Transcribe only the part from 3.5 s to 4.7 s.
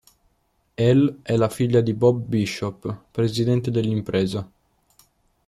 dell'Impresa.